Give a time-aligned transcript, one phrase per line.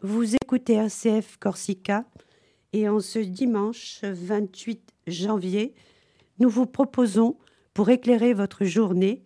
[0.00, 2.04] Vous écoutez RCF Corsica
[2.72, 5.74] et en ce dimanche 28 janvier,
[6.38, 7.36] nous vous proposons,
[7.74, 9.24] pour éclairer votre journée,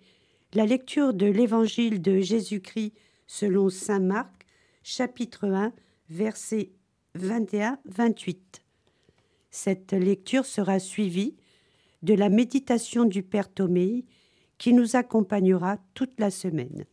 [0.54, 2.94] la lecture de l'Évangile de Jésus-Christ
[3.26, 4.46] selon Saint Marc,
[4.82, 5.74] chapitre 1,
[6.08, 6.70] versets
[7.18, 8.38] 21-28.
[9.50, 11.36] Cette lecture sera suivie
[12.02, 14.06] de la méditation du Père Toméi
[14.56, 16.86] qui nous accompagnera toute la semaine.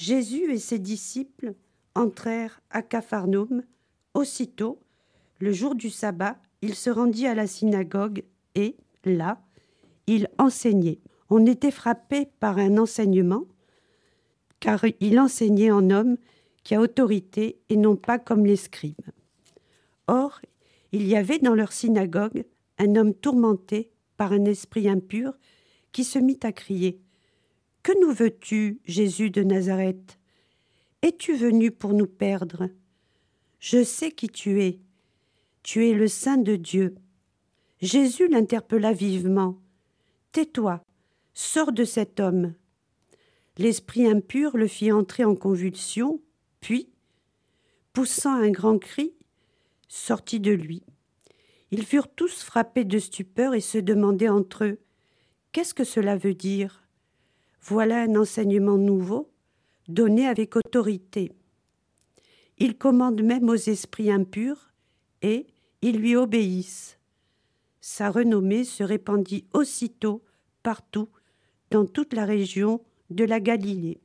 [0.00, 1.52] Jésus et ses disciples
[1.94, 3.64] entrèrent à Capharnaüm.
[4.14, 4.80] Aussitôt,
[5.40, 8.24] le jour du sabbat, il se rendit à la synagogue
[8.54, 9.42] et, là,
[10.06, 11.00] il enseignait.
[11.28, 13.44] On était frappé par un enseignement,
[14.58, 16.16] car il enseignait en homme
[16.64, 19.10] qui a autorité et non pas comme les scribes.
[20.06, 20.40] Or,
[20.92, 22.46] il y avait dans leur synagogue
[22.78, 25.34] un homme tourmenté par un esprit impur
[25.92, 27.02] qui se mit à crier
[27.82, 30.18] que nous veux-tu, Jésus de Nazareth?
[31.02, 32.68] Es-tu venu pour nous perdre?
[33.58, 34.80] Je sais qui tu es.
[35.62, 36.94] Tu es le Saint de Dieu.
[37.80, 39.58] Jésus l'interpella vivement.
[40.32, 40.84] Tais-toi,
[41.32, 42.54] sors de cet homme.
[43.56, 46.20] L'esprit impur le fit entrer en convulsion,
[46.60, 46.88] puis,
[47.92, 49.14] poussant un grand cri,
[49.88, 50.82] sortit de lui.
[51.70, 54.78] Ils furent tous frappés de stupeur et se demandaient entre eux
[55.52, 56.79] Qu'est-ce que cela veut dire?
[57.62, 59.30] Voilà un enseignement nouveau,
[59.88, 61.32] donné avec autorité.
[62.58, 64.72] Il commande même aux esprits impurs,
[65.22, 65.46] et
[65.82, 66.98] ils lui obéissent.
[67.80, 70.22] Sa renommée se répandit aussitôt
[70.62, 71.08] partout,
[71.70, 74.00] dans toute la région de la Galilée.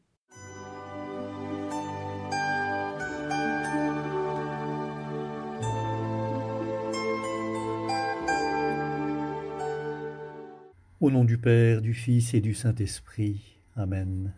[11.05, 13.59] Au nom du Père, du Fils et du Saint-Esprit.
[13.75, 14.33] Amen.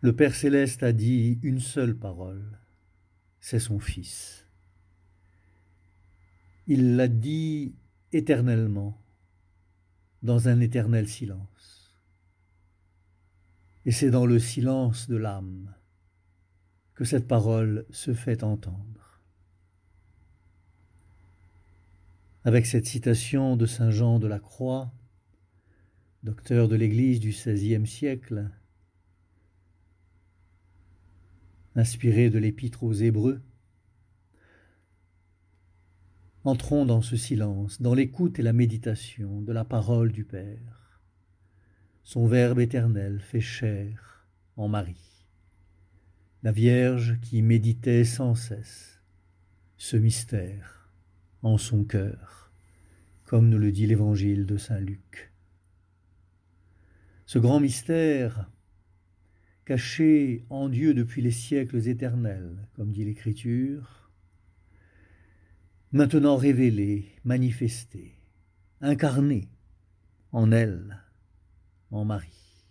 [0.00, 2.60] Le Père céleste a dit une seule parole,
[3.40, 4.46] c'est son Fils.
[6.68, 7.74] Il l'a dit
[8.12, 8.96] éternellement,
[10.22, 11.98] dans un éternel silence.
[13.84, 15.74] Et c'est dans le silence de l'âme
[16.94, 19.01] que cette parole se fait entendre.
[22.44, 24.92] Avec cette citation de Saint Jean de la Croix,
[26.24, 28.50] docteur de l'Église du XVIe siècle,
[31.76, 33.42] inspiré de l'Épître aux Hébreux.
[36.44, 41.00] Entrons dans ce silence, dans l'écoute et la méditation de la parole du Père.
[42.02, 44.26] Son Verbe éternel fait chair
[44.56, 45.28] en Marie,
[46.42, 49.00] la Vierge qui méditait sans cesse
[49.76, 50.81] ce mystère
[51.42, 52.52] en son cœur,
[53.24, 55.32] comme nous le dit l'évangile de Saint Luc.
[57.26, 58.50] Ce grand mystère,
[59.64, 64.10] caché en Dieu depuis les siècles éternels, comme dit l'Écriture,
[65.92, 68.14] maintenant révélé, manifesté,
[68.80, 69.48] incarné
[70.30, 71.02] en elle,
[71.90, 72.66] en Marie,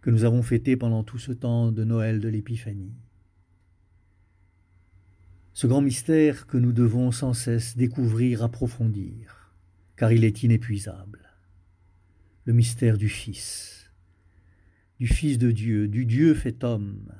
[0.00, 2.94] que nous avons fêté pendant tout ce temps de Noël de l'Épiphanie
[5.60, 9.52] ce grand mystère que nous devons sans cesse découvrir, approfondir,
[9.94, 11.20] car il est inépuisable.
[12.46, 13.92] Le mystère du Fils,
[14.98, 17.12] du Fils de Dieu, du Dieu fait homme,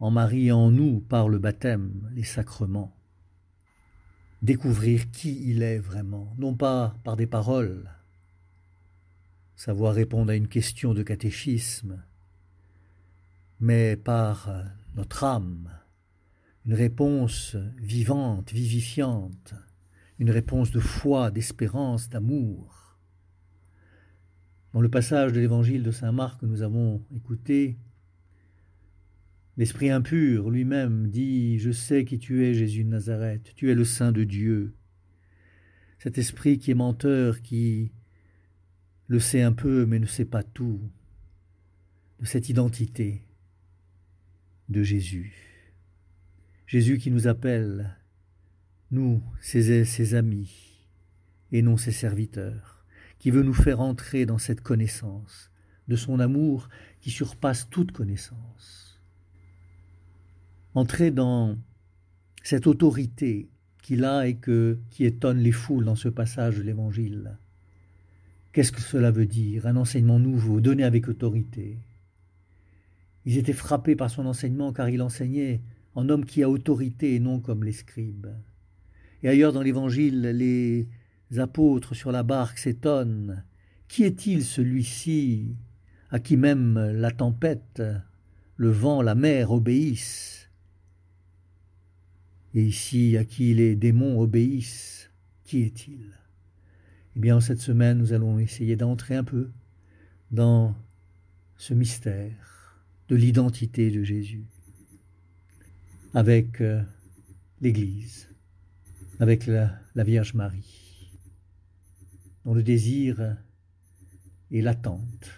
[0.00, 2.96] en Marie et en nous par le baptême, les sacrements.
[4.42, 7.88] Découvrir qui il est vraiment, non pas par des paroles,
[9.54, 12.02] savoir répondre à une question de catéchisme,
[13.60, 14.50] mais par
[14.96, 15.70] notre âme,
[16.66, 19.54] une réponse vivante, vivifiante,
[20.18, 22.98] une réponse de foi, d'espérance, d'amour.
[24.72, 27.76] Dans le passage de l'évangile de Saint Marc que nous avons écouté,
[29.56, 33.84] l'esprit impur lui-même dit Je sais qui tu es, Jésus de Nazareth, tu es le
[33.84, 34.74] Saint de Dieu.
[35.98, 37.92] Cet esprit qui est menteur, qui
[39.06, 40.80] le sait un peu mais ne sait pas tout,
[42.20, 43.28] de cette identité
[44.70, 45.53] de Jésus.
[46.74, 47.94] Jésus qui nous appelle,
[48.90, 50.50] nous, ses, ses amis,
[51.52, 52.84] et non ses serviteurs,
[53.20, 55.52] qui veut nous faire entrer dans cette connaissance
[55.86, 56.68] de son amour
[57.00, 59.00] qui surpasse toute connaissance.
[60.74, 61.56] Entrer dans
[62.42, 63.48] cette autorité
[63.80, 67.38] qu'il a et que, qui étonne les foules dans ce passage de l'Évangile.
[68.50, 71.78] Qu'est-ce que cela veut dire Un enseignement nouveau, donné avec autorité?
[73.26, 75.60] Ils étaient frappés par son enseignement car il enseignait
[75.94, 78.28] en homme qui a autorité et non comme les scribes.
[79.22, 80.88] Et ailleurs dans l'Évangile, les
[81.38, 83.44] apôtres sur la barque s'étonnent.
[83.88, 85.56] Qui est-il celui-ci
[86.10, 87.82] à qui même la tempête,
[88.56, 90.50] le vent, la mer obéissent?
[92.54, 95.10] Et ici, à qui les démons obéissent,
[95.44, 96.12] qui est-il?
[97.16, 99.50] Eh bien, cette semaine, nous allons essayer d'entrer un peu
[100.30, 100.76] dans
[101.56, 104.53] ce mystère de l'identité de Jésus
[106.14, 106.80] avec euh,
[107.60, 108.28] l'Église,
[109.18, 111.10] avec la, Vierge Marie,
[112.44, 113.36] dont le désir
[114.50, 115.30] et l'attente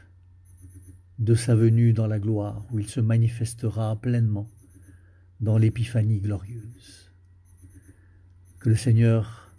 [1.18, 4.50] de sa venue dans la gloire, où il se manifestera pleinement
[5.40, 7.10] dans l'épiphanie glorieuse.
[8.58, 9.50] Que le Seigneur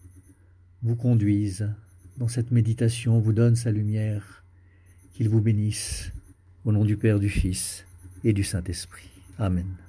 [0.84, 1.74] vous conduise
[2.18, 4.44] dans cette méditation, vous donne sa lumière,
[5.14, 6.12] qu'il vous bénisse,
[6.64, 7.86] au nom du Père, du Fils
[8.24, 9.10] et du Saint-Esprit.
[9.40, 9.87] Amen.